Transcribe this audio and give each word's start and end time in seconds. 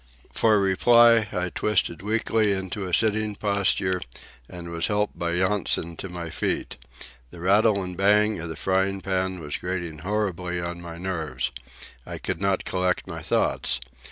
For 0.33 0.59
reply, 0.59 1.27
I 1.31 1.49
twisted 1.53 2.01
weakly 2.01 2.53
into 2.53 2.87
a 2.87 2.91
sitting 2.91 3.35
posture, 3.35 4.01
and 4.49 4.71
was 4.71 4.87
helped 4.87 5.19
by 5.19 5.33
Yonson 5.33 5.95
to 5.97 6.09
my 6.09 6.31
feet. 6.31 6.77
The 7.29 7.39
rattle 7.39 7.83
and 7.83 7.95
bang 7.95 8.39
of 8.39 8.49
the 8.49 8.55
frying 8.55 9.01
pan 9.01 9.39
was 9.39 9.57
grating 9.57 9.99
horribly 9.99 10.59
on 10.59 10.81
my 10.81 10.97
nerves. 10.97 11.51
I 12.03 12.17
could 12.17 12.41
not 12.41 12.65
collect 12.65 13.05
my 13.05 13.21
thoughts. 13.21 13.79